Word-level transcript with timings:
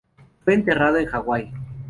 Fue 0.43 0.55
enterrado 0.55 0.97
en 0.97 1.05
Hawái. 1.05 1.53